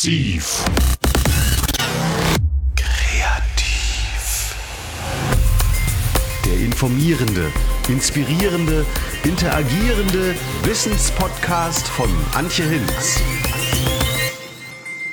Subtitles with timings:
[0.00, 0.64] Massiv.
[2.74, 4.54] Kreativ.
[6.46, 7.52] Der informierende,
[7.86, 8.86] inspirierende,
[9.24, 13.20] interagierende Wissenspodcast von Antje Hinz.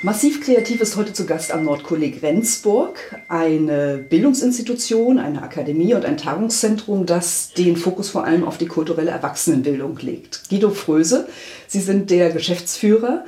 [0.00, 2.98] Massiv Kreativ ist heute zu Gast am Nordkolleg Rendsburg,
[3.28, 9.10] eine Bildungsinstitution, eine Akademie und ein Tagungszentrum, das den Fokus vor allem auf die kulturelle
[9.10, 10.48] Erwachsenenbildung legt.
[10.48, 11.28] Guido Fröse,
[11.66, 13.26] Sie sind der Geschäftsführer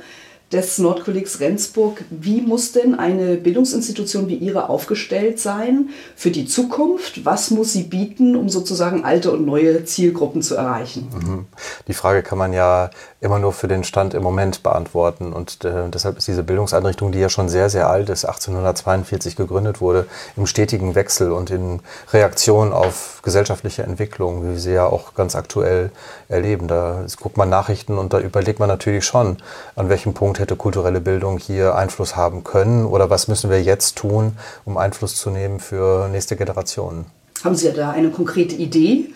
[0.51, 2.03] des Nordkollegs Rendsburg.
[2.09, 7.25] Wie muss denn eine Bildungsinstitution wie Ihre aufgestellt sein für die Zukunft?
[7.25, 11.09] Was muss sie bieten, um sozusagen alte und neue Zielgruppen zu erreichen?
[11.13, 11.45] Mhm.
[11.87, 12.89] Die Frage kann man ja
[13.21, 15.31] immer nur für den Stand im Moment beantworten.
[15.31, 19.79] Und äh, deshalb ist diese Bildungseinrichtung, die ja schon sehr, sehr alt ist, 1842 gegründet
[19.79, 25.13] wurde, im stetigen Wechsel und in Reaktion auf gesellschaftliche Entwicklung, wie wir sie ja auch
[25.13, 25.91] ganz aktuell
[26.27, 26.67] erleben.
[26.67, 29.37] Da guckt man Nachrichten und da überlegt man natürlich schon,
[29.75, 33.97] an welchem Punkt hätte kulturelle Bildung hier Einfluss haben können oder was müssen wir jetzt
[33.97, 37.05] tun, um Einfluss zu nehmen für nächste Generationen.
[37.43, 39.11] Haben Sie da eine konkrete Idee?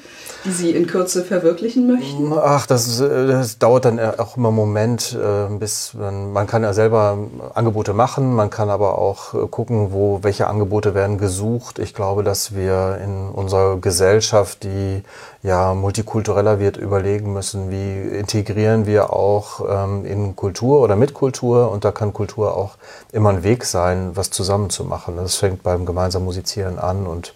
[0.45, 2.31] Die Sie in Kürze verwirklichen möchten?
[2.33, 6.73] Ach, das, das dauert dann auch immer einen Moment, äh, bis man, man kann ja
[6.73, 7.17] selber
[7.53, 11.79] Angebote machen, man kann aber auch äh, gucken, wo welche Angebote werden gesucht.
[11.79, 15.03] Ich glaube, dass wir in unserer Gesellschaft, die
[15.43, 21.71] ja multikultureller wird, überlegen müssen, wie integrieren wir auch ähm, in Kultur oder mit Kultur
[21.71, 22.77] und da kann Kultur auch
[23.11, 25.17] immer ein Weg sein, was zusammen zu machen.
[25.17, 27.33] Das fängt beim gemeinsamen Musizieren an und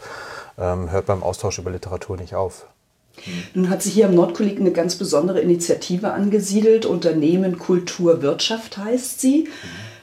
[0.59, 2.65] ähm, hört beim Austausch über Literatur nicht auf.
[3.53, 6.85] Nun hat sich hier am Nordkolleg eine ganz besondere Initiative angesiedelt.
[6.85, 9.47] Unternehmen Kultur Wirtschaft heißt sie.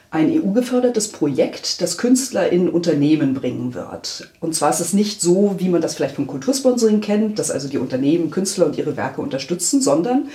[0.09, 4.31] Ein EU-gefördertes Projekt, das Künstler in Unternehmen bringen wird.
[4.39, 7.67] Und zwar ist es nicht so, wie man das vielleicht vom Kultursponsoring kennt, dass also
[7.67, 10.29] die Unternehmen Künstler und ihre Werke unterstützen, sondern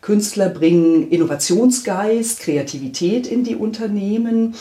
[0.00, 4.54] Künstler bringen Innovationsgeist, Kreativität in die Unternehmen.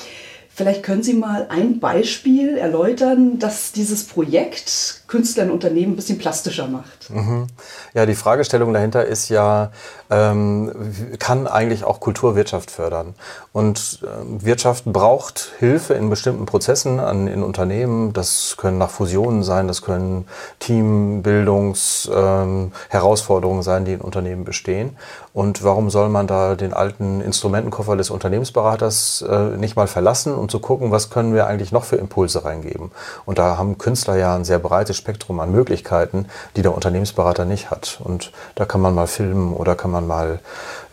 [0.54, 6.18] Vielleicht können Sie mal ein Beispiel erläutern, dass dieses Projekt Künstler in Unternehmen ein bisschen
[6.18, 7.10] plastischer macht.
[7.10, 7.48] Mhm.
[7.94, 9.72] Ja, die Fragestellung dahinter ist ja,
[10.10, 10.72] ähm,
[11.20, 13.14] kann eigentlich auch Kulturwirtschaft fördern?
[13.52, 18.14] Und äh, Wirtschaft braucht Hilfe in bestimmten Prozessen an, in Unternehmen.
[18.14, 20.30] Das können nach Fusionen sein, das können
[20.60, 24.96] Teambildungsherausforderungen ähm, sein, die in Unternehmen bestehen.
[25.34, 30.52] Und warum soll man da den alten Instrumentenkoffer des Unternehmensberaters äh, nicht mal verlassen und
[30.52, 32.92] zu gucken, was können wir eigentlich noch für Impulse reingeben?
[33.26, 37.72] Und da haben Künstler ja ein sehr breites Spektrum an Möglichkeiten, die der Unternehmensberater nicht
[37.72, 38.00] hat.
[38.04, 40.40] Und da kann man mal filmen oder kann man mal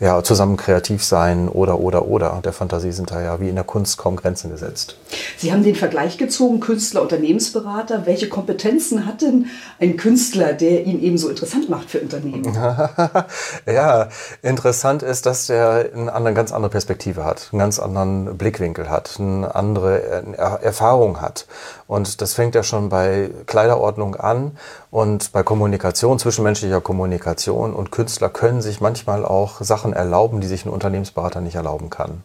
[0.01, 2.41] ja, zusammen kreativ sein oder, oder, oder.
[2.43, 4.97] Der Fantasie sind da ja wie in der Kunst kaum Grenzen gesetzt.
[5.37, 8.07] Sie haben den Vergleich gezogen, Künstler, Unternehmensberater.
[8.07, 9.47] Welche Kompetenzen hat denn
[9.79, 12.55] ein Künstler, der ihn eben so interessant macht für Unternehmen?
[13.67, 14.09] ja,
[14.41, 19.55] interessant ist, dass er eine ganz andere Perspektive hat, einen ganz anderen Blickwinkel hat, eine
[19.55, 20.01] andere
[20.63, 21.47] Erfahrung hat.
[21.87, 24.53] Und das fängt ja schon bei Kleiderordnung an
[24.91, 27.75] und bei Kommunikation, zwischenmenschlicher Kommunikation.
[27.75, 32.23] Und Künstler können sich manchmal auch Sachen erlauben, die sich ein Unternehmensberater nicht erlauben kann.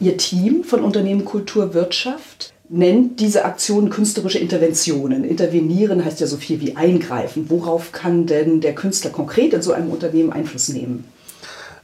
[0.00, 5.24] Ihr Team von Unternehmen Kultur Wirtschaft nennt diese Aktionen künstlerische Interventionen.
[5.24, 7.46] Intervenieren heißt ja so viel wie eingreifen.
[7.48, 11.04] Worauf kann denn der Künstler konkret in so einem Unternehmen Einfluss nehmen?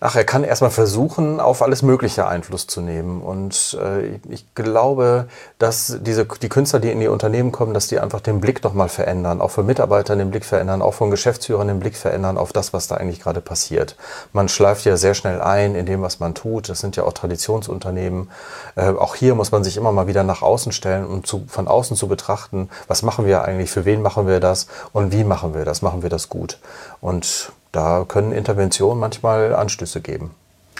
[0.03, 3.21] Ach, er kann erstmal versuchen, auf alles Mögliche Einfluss zu nehmen.
[3.21, 5.29] Und äh, ich glaube,
[5.59, 8.89] dass diese, die Künstler, die in die Unternehmen kommen, dass die einfach den Blick nochmal
[8.89, 12.73] verändern, auch von Mitarbeitern den Blick verändern, auch von Geschäftsführern den Blick verändern auf das,
[12.73, 13.95] was da eigentlich gerade passiert.
[14.33, 16.71] Man schleift ja sehr schnell ein in dem, was man tut.
[16.71, 18.31] Das sind ja auch Traditionsunternehmen.
[18.77, 21.69] Äh, auch hier muss man sich immer mal wieder nach außen stellen und zu, von
[21.69, 25.55] außen zu betrachten, was machen wir eigentlich, für wen machen wir das und wie machen
[25.55, 26.59] wir das, machen wir das gut.
[27.03, 30.31] Und da können Interventionen manchmal Anstöße geben.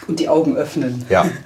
[0.07, 1.05] Und die Augen öffnen.
[1.09, 1.27] Ja.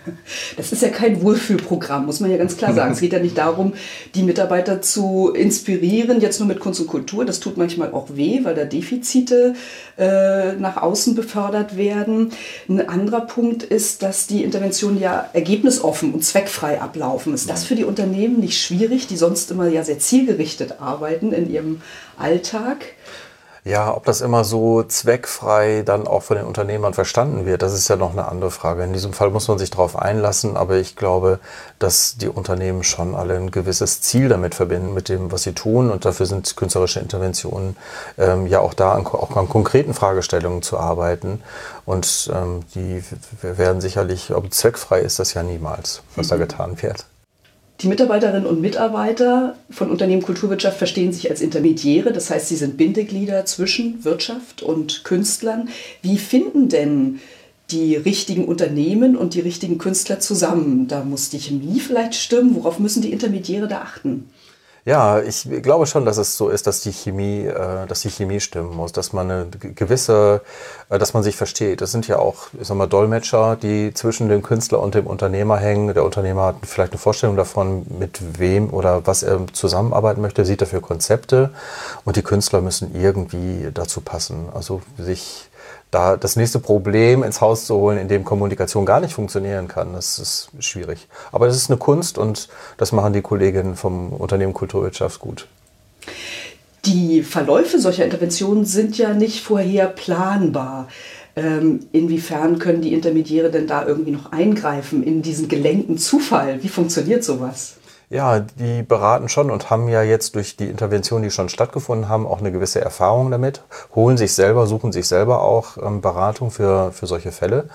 [0.56, 2.93] Das ist ja kein Wohlfühlprogramm, muss man ja ganz klar sagen.
[2.93, 3.75] es geht ja nicht darum,
[4.15, 7.25] die Mitarbeiter zu inspirieren, jetzt nur mit Kunst und Kultur.
[7.25, 9.55] Das tut manchmal auch weh, weil da Defizite
[9.99, 12.31] äh, nach außen befördert werden.
[12.69, 17.35] Ein anderer Punkt ist, dass die Interventionen ja ergebnisoffen und zweckfrei ablaufen.
[17.35, 21.50] Ist das für die Unternehmen nicht schwierig, die sonst immer ja sehr zielgerichtet arbeiten in
[21.50, 21.82] ihrem
[22.17, 22.79] Alltag?
[23.66, 27.88] Ja, ob das immer so zweckfrei dann auch von den Unternehmern verstanden wird, das ist
[27.88, 28.84] ja noch eine andere Frage.
[28.84, 31.38] In diesem Fall muss man sich darauf einlassen, aber ich glaube,
[31.78, 35.90] dass die Unternehmen schon alle ein gewisses Ziel damit verbinden, mit dem, was sie tun.
[35.90, 37.78] Und dafür sind künstlerische Interventionen
[38.19, 41.43] ähm, ja auch da, an, auch an konkreten Fragestellungen zu arbeiten.
[41.87, 43.02] Und ähm, die
[43.40, 46.31] werden sicherlich, ob zweckfrei ist das ja niemals, was mhm.
[46.31, 47.06] da getan wird.
[47.84, 52.78] Die Mitarbeiterinnen und Mitarbeiter von Unternehmen Kulturwirtschaft verstehen sich als Intermediäre, das heißt, sie sind
[52.78, 55.69] Bindeglieder zwischen Wirtschaft und Künstlern.
[56.00, 57.20] Wie finden denn
[57.70, 60.88] die richtigen Unternehmen und die richtigen Künstler zusammen.
[60.88, 62.54] Da muss die Chemie vielleicht stimmen.
[62.54, 64.31] Worauf müssen die Intermediäre da achten?
[64.86, 68.40] Ja, ich glaube schon, dass es so ist, dass die Chemie, äh, dass die Chemie
[68.40, 70.42] stimmen muss, dass man eine gewisse,
[70.90, 71.81] äh, dass man sich versteht.
[71.81, 75.56] Das sind ja auch, ich sag mal, Dolmetscher, die zwischen dem Künstler und dem Unternehmer
[75.56, 75.94] hängen.
[75.94, 80.60] Der Unternehmer hat vielleicht eine Vorstellung davon, mit wem oder was er zusammenarbeiten möchte, sieht
[80.60, 81.50] dafür Konzepte
[82.04, 84.50] und die Künstler müssen irgendwie dazu passen.
[84.52, 85.48] Also sich
[85.94, 89.93] da das nächste Problem ins Haus zu holen, in dem Kommunikation gar nicht funktionieren kann,
[89.93, 91.06] das ist schwierig.
[91.32, 95.46] Aber das ist eine Kunst und das machen die Kolleginnen vom Unternehmen Kulturwirtschaft gut.
[96.85, 100.88] Die Verläufe solcher Interventionen sind ja nicht vorher planbar.
[101.37, 106.62] Ähm, inwiefern können die Intermediäre denn da irgendwie noch eingreifen in diesen gelenkten Zufall?
[106.62, 107.76] Wie funktioniert sowas?
[108.11, 112.27] Ja, die beraten schon und haben ja jetzt durch die Intervention, die schon stattgefunden haben,
[112.27, 113.62] auch eine gewisse Erfahrung damit,
[113.95, 117.69] holen sich selber, suchen sich selber auch ähm, Beratung für, für solche Fälle.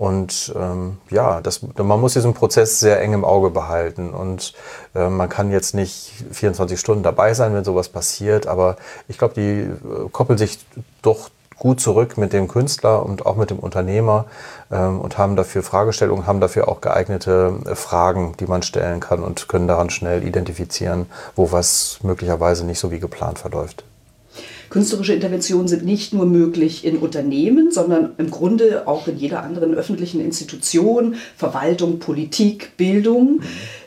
[0.00, 4.14] Und ähm, ja, das, man muss diesen Prozess sehr eng im Auge behalten.
[4.14, 4.54] Und
[4.94, 8.46] äh, man kann jetzt nicht 24 Stunden dabei sein, wenn sowas passiert.
[8.46, 8.76] Aber
[9.08, 10.58] ich glaube, die äh, koppeln sich
[11.02, 11.28] doch
[11.60, 14.24] gut zurück mit dem Künstler und auch mit dem Unternehmer
[14.72, 19.22] ähm, und haben dafür Fragestellungen, haben dafür auch geeignete äh, Fragen, die man stellen kann
[19.22, 23.84] und können daran schnell identifizieren, wo was möglicherweise nicht so wie geplant verläuft.
[24.70, 29.74] Künstlerische Interventionen sind nicht nur möglich in Unternehmen, sondern im Grunde auch in jeder anderen
[29.74, 33.38] öffentlichen Institution, Verwaltung, Politik, Bildung.
[33.38, 33.42] Mhm.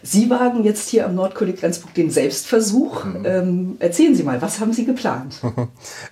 [0.06, 3.06] Sie wagen jetzt hier am Nordkolleg Grenzburg den Selbstversuch.
[3.06, 3.26] Mhm.
[3.26, 5.38] Ähm, erzählen Sie mal, was haben Sie geplant?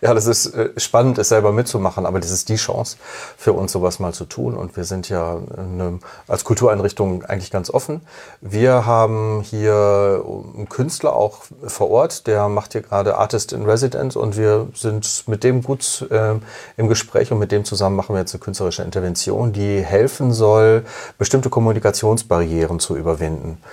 [0.02, 2.98] Ja, das ist äh, spannend, es selber mitzumachen, aber das ist die Chance
[3.38, 4.56] für uns, sowas mal zu tun.
[4.56, 8.02] Und wir sind ja eine, als Kultureinrichtung eigentlich ganz offen.
[8.40, 10.24] Wir haben hier
[10.56, 15.26] einen Künstler auch vor Ort, der macht hier gerade Artist in Residence und wir sind
[15.28, 16.36] mit dem gut äh,
[16.78, 20.84] im Gespräch und mit dem zusammen machen wir jetzt eine künstlerische Intervention, die helfen soll,
[21.18, 23.58] bestimmte Kommunikationsbarrieren zu überwinden.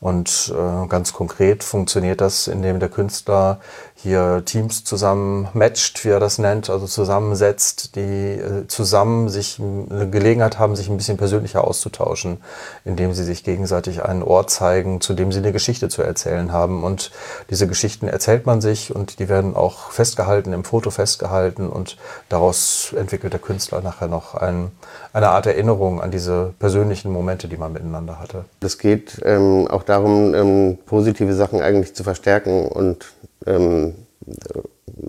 [0.00, 3.58] Und äh, ganz konkret funktioniert das, indem der Künstler
[4.00, 10.08] hier Teams zusammen matcht, wie er das nennt, also zusammensetzt, die äh, zusammen sich eine
[10.08, 12.40] Gelegenheit haben, sich ein bisschen persönlicher auszutauschen,
[12.84, 16.84] indem sie sich gegenseitig einen Ort zeigen, zu dem sie eine Geschichte zu erzählen haben.
[16.84, 17.10] Und
[17.50, 21.96] diese Geschichten erzählt man sich und die werden auch festgehalten, im Foto festgehalten und
[22.28, 24.70] daraus entwickelt der Künstler nachher noch ein,
[25.12, 28.44] eine Art Erinnerung an diese persönlichen Momente, die man miteinander hatte.
[28.60, 33.06] Es geht ähm, auch darum, ähm, positive Sachen eigentlich zu verstärken und
[33.46, 33.94] ähm,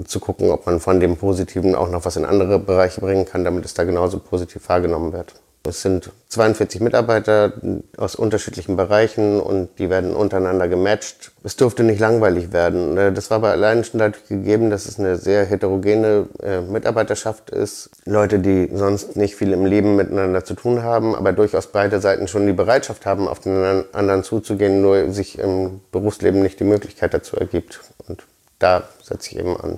[0.05, 3.43] zu gucken, ob man von dem Positiven auch noch was in andere Bereiche bringen kann,
[3.43, 5.33] damit es da genauso positiv wahrgenommen wird.
[5.69, 7.53] Es sind 42 Mitarbeiter
[7.95, 11.31] aus unterschiedlichen Bereichen und die werden untereinander gematcht.
[11.43, 12.95] Es durfte nicht langweilig werden.
[13.13, 17.91] Das war aber allein schon dadurch gegeben, dass es eine sehr heterogene äh, Mitarbeiterschaft ist.
[18.05, 22.27] Leute, die sonst nicht viel im Leben miteinander zu tun haben, aber durchaus beide Seiten
[22.27, 27.13] schon die Bereitschaft haben, auf den anderen zuzugehen, nur sich im Berufsleben nicht die Möglichkeit
[27.13, 27.81] dazu ergibt.
[28.07, 28.23] Und
[28.57, 29.77] da setze ich eben an.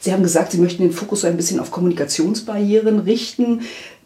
[0.00, 3.60] Sie haben gesagt, Sie möchten den Fokus ein bisschen auf Kommunikationsbarrieren richten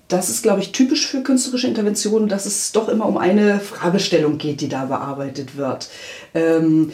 [0.09, 4.39] das ist, glaube ich, typisch für künstlerische Interventionen, dass es doch immer um eine Fragestellung
[4.39, 5.89] geht, die da bearbeitet wird.
[6.35, 6.93] Ähm,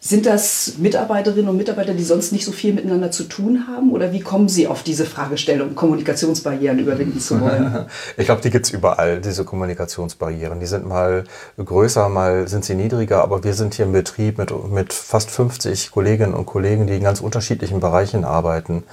[0.00, 3.90] sind das Mitarbeiterinnen und Mitarbeiter, die sonst nicht so viel miteinander zu tun haben?
[3.90, 7.86] Oder wie kommen Sie auf diese Fragestellung, Kommunikationsbarrieren überwinden zu wollen?
[8.16, 10.60] ich glaube, die gibt es überall, diese Kommunikationsbarrieren.
[10.60, 11.24] Die sind mal
[11.58, 15.90] größer, mal sind sie niedriger, aber wir sind hier im Betrieb mit, mit fast 50
[15.90, 18.84] Kolleginnen und Kollegen, die in ganz unterschiedlichen Bereichen arbeiten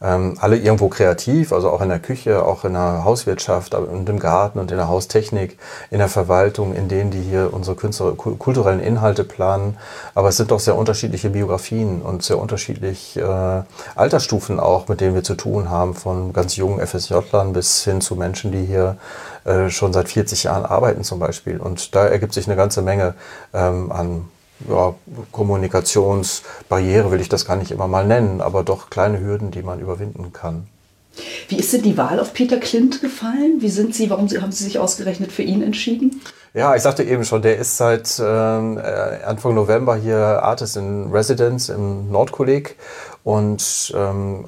[0.00, 4.18] ähm, alle irgendwo kreativ, also auch in der Küche, auch in der Hauswirtschaft und im
[4.18, 5.58] Garten und in der Haustechnik,
[5.90, 9.76] in der Verwaltung, in denen die hier unsere Künstler, kulturellen Inhalte planen.
[10.14, 13.62] Aber es sind doch sehr unterschiedliche Biografien und sehr unterschiedlich äh,
[13.94, 18.14] Altersstufen auch, mit denen wir zu tun haben, von ganz jungen FSJ-Lern bis hin zu
[18.14, 18.96] Menschen, die hier
[19.44, 21.58] äh, schon seit 40 Jahren arbeiten zum Beispiel.
[21.58, 23.14] Und da ergibt sich eine ganze Menge
[23.52, 24.28] ähm, an
[24.68, 24.94] ja,
[25.32, 29.80] Kommunikationsbarriere will ich das gar nicht immer mal nennen, aber doch kleine Hürden, die man
[29.80, 30.66] überwinden kann.
[31.48, 33.60] Wie ist denn die Wahl auf Peter Klint gefallen?
[33.60, 36.20] Wie sind Sie, warum haben Sie sich ausgerechnet für ihn entschieden?
[36.54, 41.10] Ja, ich sagte eben schon, der ist seit ähm, äh, Anfang November hier Artist in
[41.10, 42.76] Residence im Nordkolleg.
[43.28, 44.46] Und ähm,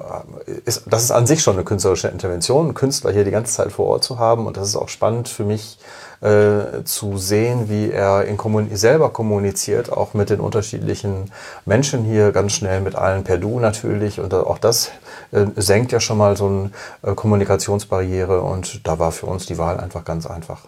[0.65, 3.71] ist, das ist an sich schon eine künstlerische Intervention, einen Künstler hier die ganze Zeit
[3.71, 4.47] vor Ort zu haben.
[4.47, 5.77] Und das ist auch spannend für mich,
[6.21, 11.31] äh, zu sehen, wie er in Kommun selber kommuniziert, auch mit den unterschiedlichen
[11.63, 14.19] Menschen hier, ganz schnell mit allen per Du natürlich.
[14.19, 14.89] Und auch das
[15.31, 16.71] äh, senkt ja schon mal so eine
[17.03, 20.61] äh, Kommunikationsbarriere und da war für uns die Wahl einfach ganz einfach.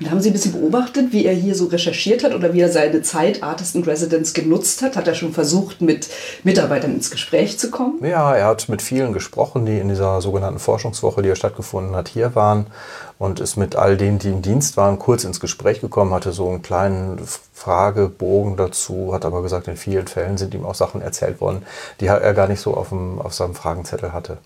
[0.00, 2.70] Und haben Sie ein bisschen beobachtet, wie er hier so recherchiert hat oder wie er
[2.70, 4.96] seine Zeit Artist in Residence genutzt hat?
[4.96, 6.08] Hat er schon versucht, mit
[6.44, 7.98] Mitarbeitern ins Gespräch zu kommen?
[8.02, 12.08] Ja, er hat mit vielen gesprochen, die in dieser sogenannten Forschungswoche, die ja stattgefunden hat,
[12.08, 12.66] hier waren
[13.18, 16.48] und ist mit all denen, die im Dienst waren, kurz ins Gespräch gekommen, hatte so
[16.48, 17.20] einen kleinen
[17.54, 21.64] Fragebogen dazu, hat aber gesagt, in vielen Fällen sind ihm auch Sachen erzählt worden,
[22.00, 24.38] die er gar nicht so auf, dem, auf seinem Fragenzettel hatte.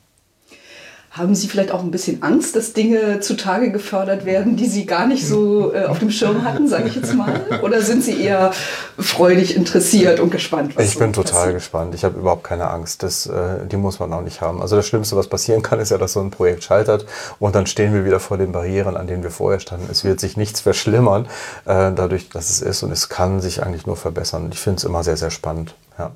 [1.10, 5.08] Haben Sie vielleicht auch ein bisschen Angst, dass Dinge zutage gefördert werden, die Sie gar
[5.08, 7.40] nicht so äh, auf dem Schirm hatten, sage ich jetzt mal?
[7.64, 8.52] Oder sind Sie eher
[8.96, 10.74] freudig interessiert und gespannt?
[10.78, 11.54] ich so bin total passiert?
[11.54, 11.94] gespannt.
[11.96, 13.02] Ich habe überhaupt keine Angst.
[13.02, 14.62] Das, äh, die muss man auch nicht haben.
[14.62, 17.06] Also das Schlimmste, was passieren kann, ist ja, dass so ein Projekt scheitert
[17.40, 19.88] und dann stehen wir wieder vor den Barrieren, an denen wir vorher standen.
[19.90, 21.24] Es wird sich nichts verschlimmern,
[21.64, 24.48] äh, dadurch, dass es ist und es kann sich eigentlich nur verbessern.
[24.52, 25.74] Ich finde es immer sehr, sehr spannend.
[25.98, 26.12] Ja.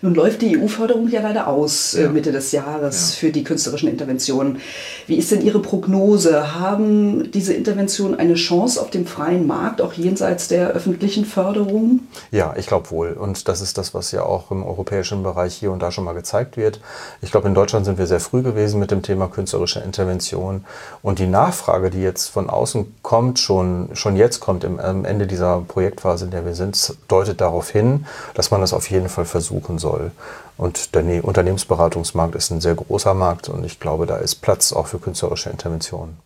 [0.00, 2.08] Nun läuft die EU-Förderung ja leider aus äh, ja.
[2.08, 3.20] Mitte des Jahres ja.
[3.20, 4.60] für die künstlerischen Interventionen.
[5.06, 6.58] Wie ist denn Ihre Prognose?
[6.58, 12.00] Haben diese Interventionen eine Chance auf dem freien Markt, auch jenseits der öffentlichen Förderung?
[12.30, 13.12] Ja, ich glaube wohl.
[13.12, 16.14] Und das ist das, was ja auch im europäischen Bereich hier und da schon mal
[16.14, 16.80] gezeigt wird.
[17.20, 20.64] Ich glaube, in Deutschland sind wir sehr früh gewesen mit dem Thema künstlerische Intervention.
[21.02, 25.26] Und die Nachfrage, die jetzt von außen kommt, schon, schon jetzt kommt im, am Ende
[25.26, 29.24] dieser Projektphase, in der wir sind, deutet darauf hin, dass man das auf jeden Fall
[29.24, 30.12] versuchen soll soll.
[30.56, 34.72] Und der ne-, Unternehmensberatungsmarkt ist ein sehr großer Markt und ich glaube, da ist Platz
[34.72, 36.18] auch für künstlerische Interventionen.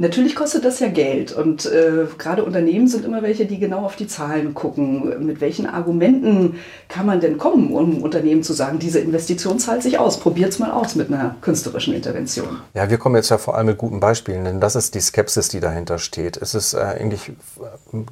[0.00, 3.96] Natürlich kostet das ja Geld und äh, gerade Unternehmen sind immer welche, die genau auf
[3.96, 5.26] die Zahlen gucken.
[5.26, 9.98] Mit welchen Argumenten kann man denn kommen, um Unternehmen zu sagen, diese Investition zahlt sich
[9.98, 12.60] aus, probiert es mal aus mit einer künstlerischen Intervention?
[12.72, 15.50] Ja, wir kommen jetzt ja vor allem mit guten Beispielen, denn das ist die Skepsis,
[15.50, 16.38] die dahinter steht.
[16.38, 17.32] Es ist äh, eigentlich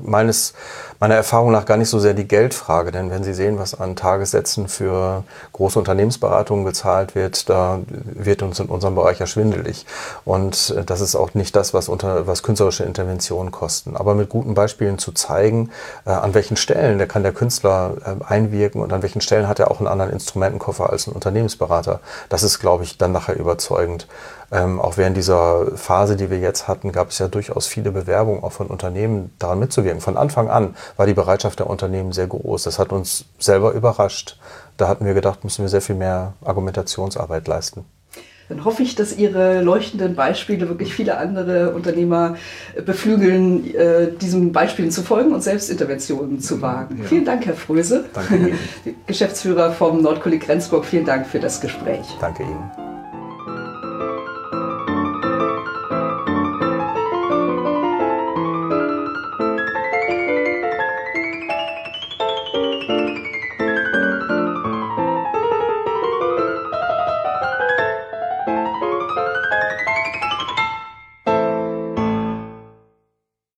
[0.03, 0.53] meines,
[1.01, 3.97] meiner Erfahrung nach gar nicht so sehr die Geldfrage, denn wenn Sie sehen, was an
[3.97, 9.87] Tagessätzen für große Unternehmensberatungen gezahlt wird, da wird uns in unserem Bereich ja schwindelig.
[10.27, 13.97] Und äh, das ist auch nicht das, was was, unter, was künstlerische Interventionen kosten.
[13.97, 15.71] Aber mit guten Beispielen zu zeigen,
[16.05, 19.61] äh, an welchen Stellen der kann der Künstler äh, einwirken und an welchen Stellen hat
[19.61, 22.01] er auch einen anderen Instrumentenkoffer als ein Unternehmensberater.
[22.29, 24.07] Das ist, glaube ich, dann nachher überzeugend.
[24.51, 28.43] Ähm, auch während dieser Phase, die wir jetzt hatten, gab es ja durchaus viele Bewerbungen
[28.43, 30.01] auch von Unternehmen, daran mitzuwirken.
[30.01, 32.65] Von Anfang an war die Bereitschaft der Unternehmen sehr groß.
[32.65, 34.39] Das hat uns selber überrascht.
[34.77, 37.85] Da hatten wir gedacht, müssen wir sehr viel mehr Argumentationsarbeit leisten
[38.49, 42.37] dann hoffe ich, dass Ihre leuchtenden Beispiele wirklich viele andere Unternehmer
[42.85, 46.99] beflügeln, äh, diesen Beispielen zu folgen und selbst Interventionen zu wagen.
[46.99, 47.05] Ja.
[47.05, 48.59] Vielen Dank, Herr Fröse, Danke Ihnen.
[49.07, 50.85] Geschäftsführer vom Nordkolleg Grenzburg.
[50.85, 52.07] Vielen Dank für das Gespräch.
[52.21, 52.88] Danke Ihnen.